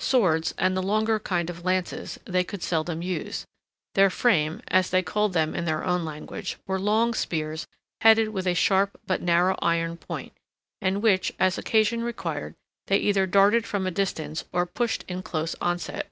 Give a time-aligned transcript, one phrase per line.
[0.00, 3.44] Swords, and the longer kind of lances, they could seldom use.
[3.94, 7.68] Their frameæ (as they called them in their own language) were long spears
[8.00, 10.32] headed with a sharp but narrow iron point,
[10.82, 12.56] and which, as occasion required,
[12.88, 16.10] they either darted from a distance, or pushed in close onset.